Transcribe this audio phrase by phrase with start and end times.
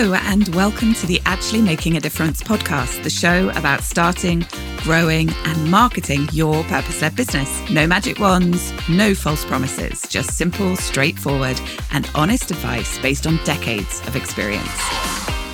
[0.00, 5.28] Hello, and welcome to the Actually Making a Difference podcast, the show about starting, growing,
[5.44, 7.68] and marketing your purpose led business.
[7.68, 14.00] No magic wands, no false promises, just simple, straightforward, and honest advice based on decades
[14.06, 14.70] of experience.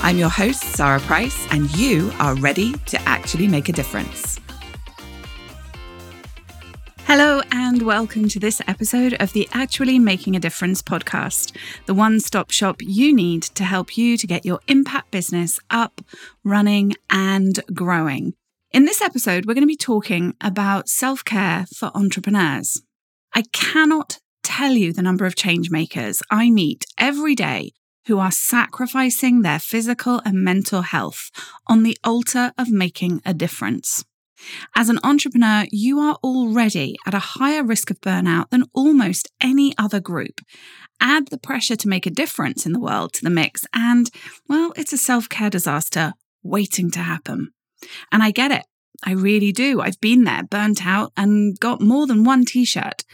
[0.03, 4.41] I'm your host, Sarah Price, and you are ready to actually make a difference.
[7.85, 12.77] Welcome to this episode of the Actually Making a Difference podcast, the one stop shop
[12.81, 16.01] you need to help you to get your impact business up,
[16.43, 18.33] running, and growing.
[18.71, 22.81] In this episode, we're going to be talking about self care for entrepreneurs.
[23.35, 27.73] I cannot tell you the number of change makers I meet every day
[28.07, 31.31] who are sacrificing their physical and mental health
[31.67, 34.07] on the altar of making a difference.
[34.75, 39.73] As an entrepreneur, you are already at a higher risk of burnout than almost any
[39.79, 40.41] other group.
[41.01, 44.11] Add the pressure to make a difference in the world to the mix, and,
[44.49, 47.51] well, it's a self care disaster waiting to happen.
[48.13, 48.65] And I get it.
[49.05, 49.81] I really do.
[49.81, 53.05] I've been there, burnt out, and got more than one t shirt.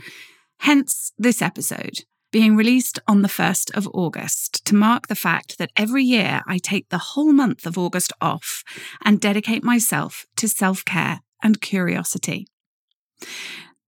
[0.58, 2.00] Hence this episode
[2.30, 6.58] being released on the 1st of August to mark the fact that every year I
[6.58, 8.62] take the whole month of August off
[9.04, 12.46] and dedicate myself to self care and curiosity.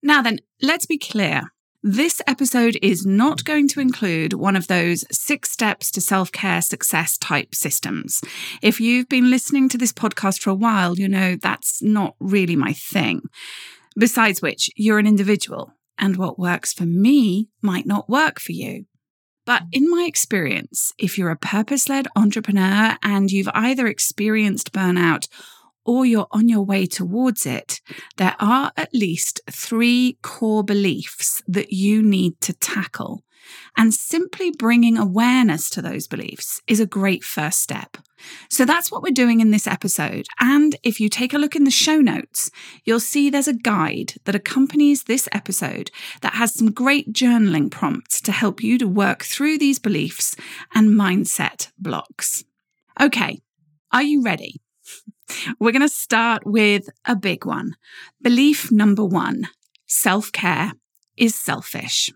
[0.01, 1.43] Now, then, let's be clear.
[1.83, 6.61] This episode is not going to include one of those six steps to self care
[6.61, 8.21] success type systems.
[8.61, 12.55] If you've been listening to this podcast for a while, you know that's not really
[12.55, 13.23] my thing.
[13.97, 18.85] Besides which, you're an individual and what works for me might not work for you.
[19.45, 25.27] But in my experience, if you're a purpose led entrepreneur and you've either experienced burnout
[25.85, 27.81] or you're on your way towards it,
[28.17, 33.23] there are at least three core beliefs that you need to tackle.
[33.77, 37.97] And simply bringing awareness to those beliefs is a great first step.
[38.49, 40.25] So that's what we're doing in this episode.
[40.39, 42.51] And if you take a look in the show notes,
[42.85, 45.91] you'll see there's a guide that accompanies this episode
[46.21, 50.35] that has some great journaling prompts to help you to work through these beliefs
[50.73, 52.43] and mindset blocks.
[52.99, 53.41] Okay,
[53.91, 54.61] are you ready?
[55.59, 57.75] We're going to start with a big one.
[58.21, 59.47] Belief number one
[59.87, 60.73] self care
[61.17, 62.11] is selfish.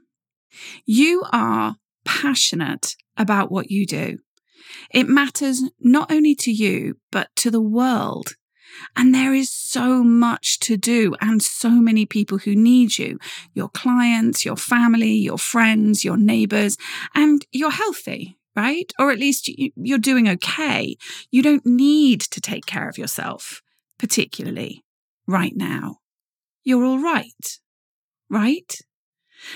[0.85, 4.19] You are passionate about what you do.
[4.91, 8.35] It matters not only to you, but to the world.
[8.95, 13.17] And there is so much to do and so many people who need you
[13.53, 16.77] your clients, your family, your friends, your neighbors,
[17.13, 18.91] and you're healthy, right?
[18.99, 20.97] Or at least you're doing okay.
[21.31, 23.61] You don't need to take care of yourself,
[23.97, 24.83] particularly
[25.27, 25.97] right now.
[26.63, 27.59] You're all right,
[28.29, 28.73] right?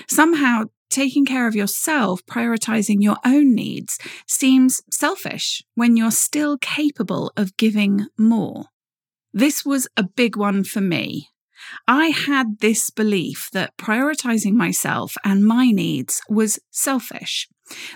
[0.08, 7.32] Somehow taking care of yourself, prioritizing your own needs, seems selfish when you're still capable
[7.36, 8.66] of giving more.
[9.32, 11.28] This was a big one for me.
[11.86, 17.48] I had this belief that prioritizing myself and my needs was selfish,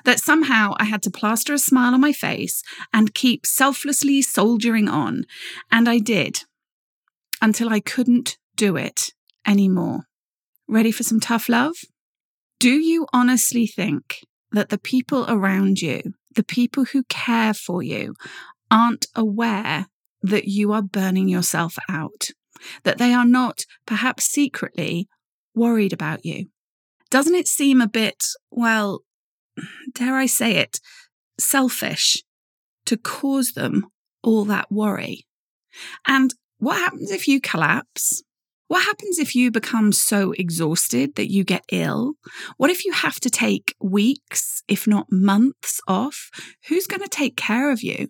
[0.05, 2.63] that somehow I had to plaster a smile on my face
[2.93, 5.25] and keep selflessly soldiering on.
[5.71, 6.45] And I did
[7.41, 9.13] until I couldn't do it
[9.47, 10.05] anymore.
[10.69, 11.75] Ready for some tough love?
[12.65, 14.21] Do you honestly think
[14.53, 16.01] that the people around you,
[16.35, 18.15] the people who care for you,
[18.71, 19.89] aren't aware
[20.23, 22.31] that you are burning yourself out?
[22.85, 25.09] That they are not, perhaps secretly,
[25.55, 26.47] worried about you?
[27.11, 29.01] Doesn't it seem a bit, well,
[29.93, 30.81] dare I say it,
[31.39, 32.25] selfish
[32.87, 33.89] to cause them
[34.23, 35.27] all that worry?
[36.09, 38.23] And what happens if you collapse?
[38.67, 42.15] What happens if you become so exhausted that you get ill?
[42.57, 46.31] What if you have to take weeks, if not months off?
[46.69, 48.09] Who's going to take care of you?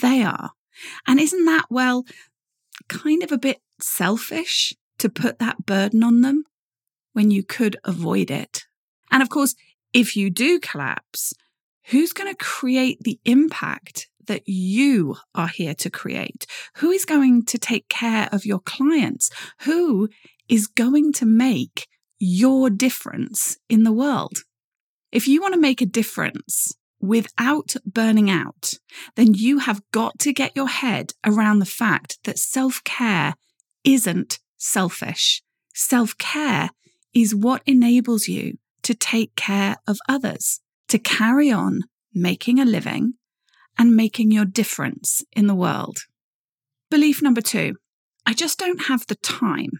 [0.00, 0.50] They are.
[1.06, 2.04] And isn't that, well,
[2.88, 6.44] kind of a bit selfish to put that burden on them
[7.12, 8.64] when you could avoid it?
[9.10, 9.54] And of course,
[9.92, 11.32] if you do collapse,
[11.86, 16.46] who's going to create the impact that you are here to create?
[16.76, 19.30] Who is going to take care of your clients?
[19.62, 20.08] Who
[20.48, 21.88] is going to make
[22.18, 24.38] your difference in the world?
[25.12, 28.74] If you want to make a difference without burning out,
[29.14, 33.34] then you have got to get your head around the fact that self care
[33.84, 35.42] isn't selfish.
[35.74, 36.70] Self care
[37.14, 41.82] is what enables you to take care of others, to carry on
[42.14, 43.14] making a living
[43.78, 45.98] and making your difference in the world.
[46.90, 47.74] Belief number two
[48.24, 49.70] I just don't have the time.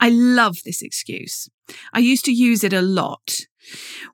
[0.00, 1.48] I love this excuse.
[1.92, 3.36] I used to use it a lot.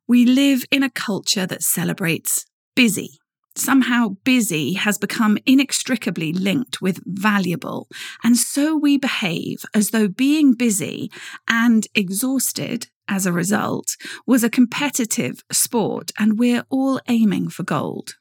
[0.06, 2.44] We live in a culture that celebrates
[2.74, 3.18] busy.
[3.56, 7.86] Somehow busy has become inextricably linked with valuable,
[8.24, 11.10] and so we behave as though being busy
[11.48, 13.96] and exhausted as a result
[14.26, 18.14] was a competitive sport and we're all aiming for gold.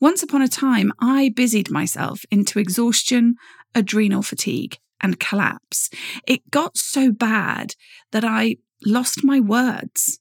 [0.00, 3.36] Once upon a time, I busied myself into exhaustion,
[3.74, 5.90] adrenal fatigue, and collapse.
[6.26, 7.74] It got so bad
[8.12, 10.18] that I lost my words.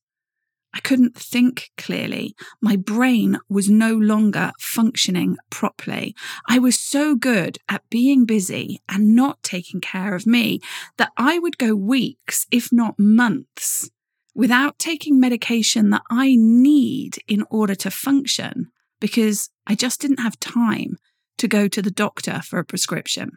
[0.73, 2.35] I couldn't think clearly.
[2.61, 6.15] My brain was no longer functioning properly.
[6.47, 10.59] I was so good at being busy and not taking care of me
[10.97, 13.89] that I would go weeks, if not months,
[14.35, 20.39] without taking medication that I need in order to function because I just didn't have
[20.39, 20.97] time
[21.37, 23.31] to go to the doctor for a prescription.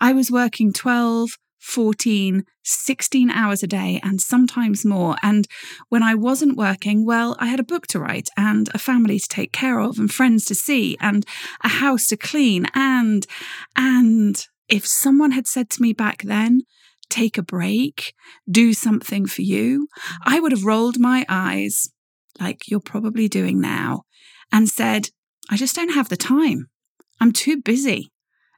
[0.00, 1.30] I was working 12,
[1.60, 5.16] 14, 16 hours a day and sometimes more.
[5.22, 5.46] And
[5.88, 9.28] when I wasn't working, well, I had a book to write and a family to
[9.28, 11.26] take care of and friends to see and
[11.64, 12.66] a house to clean.
[12.74, 13.26] And,
[13.74, 16.62] and if someone had said to me back then,
[17.08, 18.14] take a break,
[18.50, 19.88] do something for you,
[20.24, 21.90] I would have rolled my eyes
[22.38, 24.02] like you're probably doing now
[24.52, 25.10] and said,
[25.50, 26.68] I just don't have the time.
[27.20, 28.10] I'm too busy.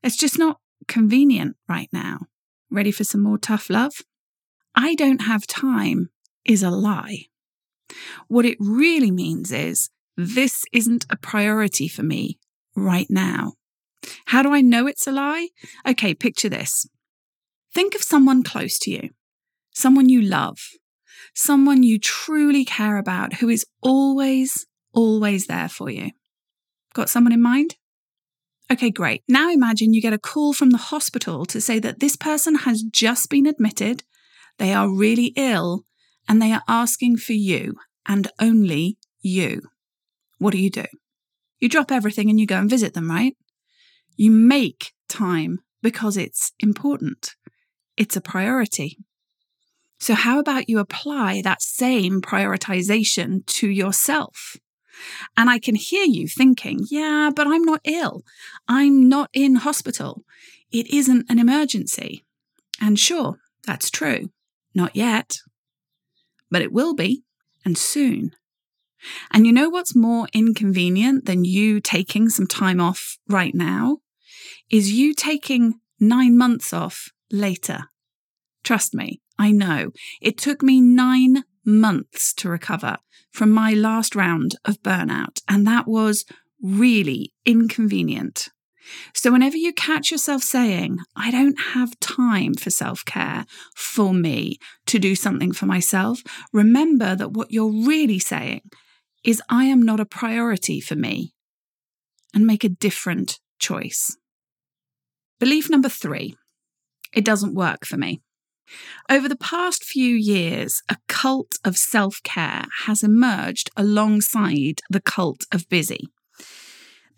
[0.02, 2.26] It's just not convenient right now.
[2.70, 3.94] Ready for some more tough love?
[4.74, 6.10] I don't have time
[6.44, 7.26] is a lie.
[8.28, 12.38] What it really means is this isn't a priority for me
[12.76, 13.54] right now.
[14.26, 15.48] How do I know it's a lie?
[15.86, 16.86] Okay, picture this.
[17.74, 19.10] Think of someone close to you,
[19.74, 20.58] someone you love,
[21.34, 24.66] someone you truly care about who is always,
[24.98, 26.10] always there for you.
[26.92, 27.76] Got someone in mind?
[28.70, 29.22] Okay, great.
[29.28, 32.82] Now imagine you get a call from the hospital to say that this person has
[32.82, 34.02] just been admitted,
[34.58, 35.84] they are really ill,
[36.28, 39.62] and they are asking for you and only you.
[40.38, 40.84] What do you do?
[41.60, 43.36] You drop everything and you go and visit them, right?
[44.16, 47.36] You make time because it's important.
[47.96, 48.98] It's a priority.
[50.00, 54.56] So, how about you apply that same prioritization to yourself?
[55.36, 58.22] And I can hear you thinking, yeah, but I'm not ill.
[58.66, 60.24] I'm not in hospital.
[60.70, 62.24] It isn't an emergency.
[62.80, 64.30] And sure, that's true.
[64.74, 65.38] Not yet.
[66.50, 67.24] But it will be,
[67.64, 68.32] and soon.
[69.30, 73.98] And you know what's more inconvenient than you taking some time off right now?
[74.70, 77.84] Is you taking nine months off later.
[78.62, 79.90] Trust me, I know.
[80.20, 82.96] It took me nine months to recover
[83.30, 86.24] from my last round of burnout, and that was
[86.60, 88.48] really inconvenient.
[89.14, 93.44] So, whenever you catch yourself saying, I don't have time for self care,
[93.76, 96.22] for me, to do something for myself,
[96.52, 98.62] remember that what you're really saying
[99.22, 101.34] is, I am not a priority for me,
[102.34, 104.16] and make a different choice.
[105.38, 106.34] Belief number three
[107.14, 108.20] it doesn't work for me.
[109.10, 115.44] Over the past few years, a cult of self care has emerged alongside the cult
[115.52, 116.08] of busy.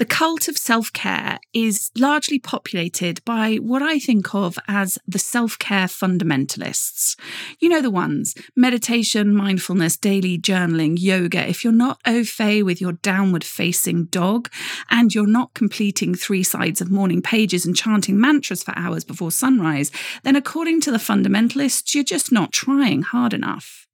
[0.00, 5.18] The cult of self care is largely populated by what I think of as the
[5.18, 7.18] self care fundamentalists.
[7.58, 11.46] You know the ones meditation, mindfulness, daily journaling, yoga.
[11.46, 14.50] If you're not au fait with your downward facing dog
[14.88, 19.30] and you're not completing three sides of morning pages and chanting mantras for hours before
[19.30, 19.92] sunrise,
[20.22, 23.86] then according to the fundamentalists, you're just not trying hard enough.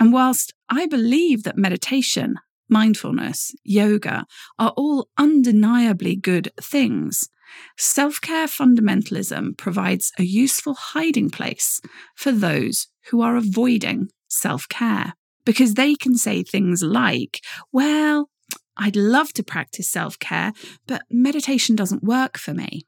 [0.00, 2.34] And whilst I believe that meditation
[2.68, 4.26] mindfulness, yoga
[4.58, 7.28] are all undeniably good things.
[7.76, 11.80] Self care fundamentalism provides a useful hiding place
[12.16, 17.40] for those who are avoiding self care because they can say things like,
[17.72, 18.30] Well,
[18.76, 20.52] I'd love to practice self care,
[20.86, 22.86] but meditation doesn't work for me.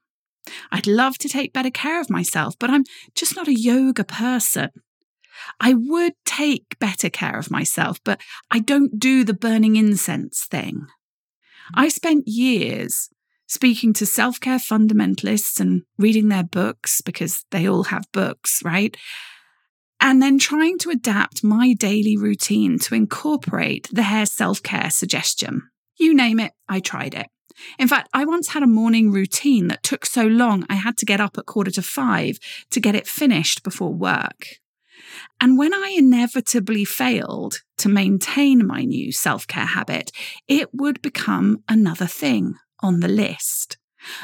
[0.71, 2.83] I'd love to take better care of myself, but I'm
[3.15, 4.69] just not a yoga person.
[5.59, 10.87] I would take better care of myself, but I don't do the burning incense thing.
[11.73, 13.09] I spent years
[13.47, 18.95] speaking to self care fundamentalists and reading their books because they all have books, right?
[19.99, 25.63] And then trying to adapt my daily routine to incorporate their self care suggestion.
[25.99, 27.27] You name it, I tried it.
[27.79, 31.05] In fact, I once had a morning routine that took so long I had to
[31.05, 32.37] get up at quarter to five
[32.69, 34.59] to get it finished before work.
[35.39, 40.11] And when I inevitably failed to maintain my new self care habit,
[40.47, 43.77] it would become another thing on the list.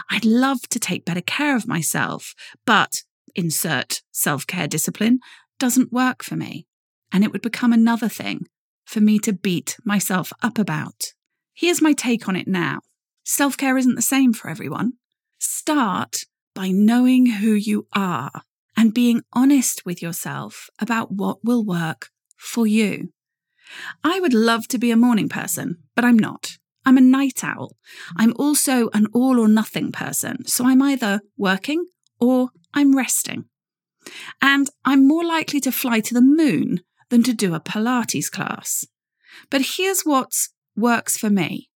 [0.09, 2.33] I'd love to take better care of myself,
[2.65, 3.03] but
[3.35, 5.19] insert self care discipline
[5.59, 6.67] doesn't work for me.
[7.11, 8.47] And it would become another thing
[8.85, 11.13] for me to beat myself up about.
[11.53, 12.79] Here's my take on it now
[13.23, 14.93] self care isn't the same for everyone.
[15.39, 16.23] Start
[16.55, 18.43] by knowing who you are
[18.83, 23.13] and being honest with yourself about what will work for you.
[24.03, 26.57] I would love to be a morning person, but I'm not.
[26.85, 27.77] I'm a night owl.
[28.17, 31.85] I'm also an all or nothing person, so I'm either working
[32.19, 33.45] or I'm resting.
[34.41, 38.85] And I'm more likely to fly to the moon than to do a Pilates class.
[39.49, 40.33] But here's what
[40.75, 41.69] works for me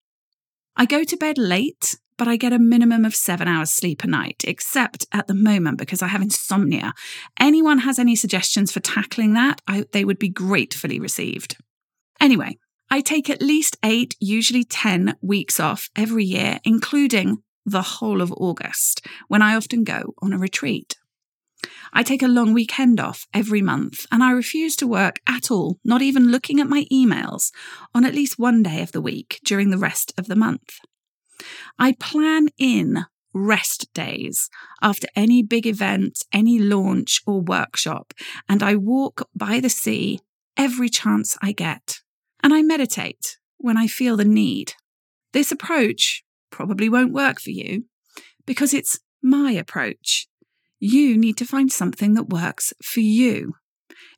[0.74, 4.06] I go to bed late, but I get a minimum of seven hours sleep a
[4.06, 6.94] night, except at the moment because I have insomnia.
[7.38, 9.60] Anyone has any suggestions for tackling that?
[9.66, 11.56] I, they would be gratefully received.
[12.20, 12.58] Anyway,
[12.90, 18.32] I take at least eight, usually 10 weeks off every year, including the whole of
[18.32, 20.96] August, when I often go on a retreat.
[21.92, 25.78] I take a long weekend off every month, and I refuse to work at all,
[25.84, 27.50] not even looking at my emails,
[27.94, 30.78] on at least one day of the week during the rest of the month.
[31.78, 34.48] I plan in rest days
[34.80, 38.14] after any big event, any launch or workshop,
[38.48, 40.20] and I walk by the sea
[40.56, 42.00] every chance I get.
[42.42, 44.74] And I meditate when I feel the need.
[45.32, 47.84] This approach probably won't work for you
[48.46, 50.28] because it's my approach.
[50.78, 53.54] You need to find something that works for you.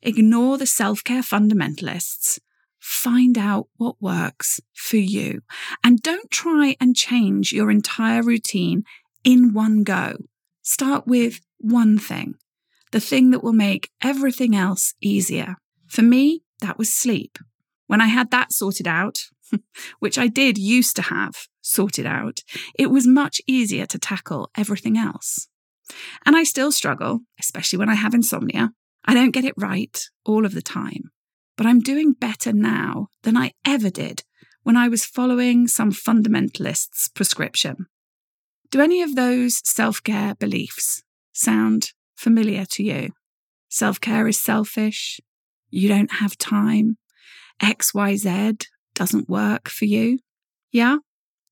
[0.01, 2.39] Ignore the self care fundamentalists.
[2.79, 5.41] Find out what works for you.
[5.83, 8.83] And don't try and change your entire routine
[9.23, 10.15] in one go.
[10.61, 12.35] Start with one thing,
[12.91, 15.55] the thing that will make everything else easier.
[15.87, 17.37] For me, that was sleep.
[17.87, 19.17] When I had that sorted out,
[19.99, 22.41] which I did used to have sorted out,
[22.77, 25.47] it was much easier to tackle everything else.
[26.25, 28.71] And I still struggle, especially when I have insomnia.
[29.05, 31.11] I don't get it right all of the time,
[31.59, 34.23] but I'm doing better now than I ever did
[34.63, 37.87] when I was following some fundamentalist's prescription.
[38.71, 43.09] Do any of those self care beliefs sound familiar to you?
[43.67, 45.19] Self care is selfish.
[45.69, 46.97] You don't have time.
[47.61, 48.63] XYZ
[48.95, 50.19] doesn't work for you.
[50.71, 50.99] Yeah?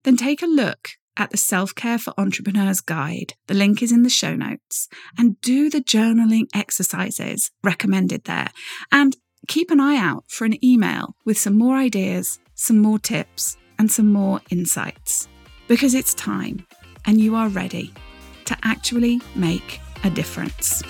[0.05, 3.33] Then take a look at the Self Care for Entrepreneurs Guide.
[3.47, 4.87] The link is in the show notes.
[5.17, 8.51] And do the journaling exercises recommended there.
[8.89, 9.17] And
[9.47, 13.91] keep an eye out for an email with some more ideas, some more tips, and
[13.91, 15.27] some more insights.
[15.67, 16.65] Because it's time
[17.05, 17.93] and you are ready
[18.45, 20.81] to actually make a difference.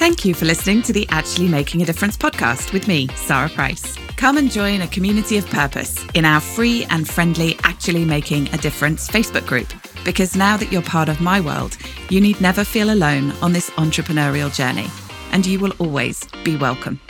[0.00, 3.96] Thank you for listening to the Actually Making a Difference podcast with me, Sarah Price.
[4.16, 8.56] Come and join a community of purpose in our free and friendly Actually Making a
[8.56, 9.68] Difference Facebook group.
[10.02, 11.76] Because now that you're part of my world,
[12.08, 14.88] you need never feel alone on this entrepreneurial journey,
[15.32, 17.00] and you will always be welcome.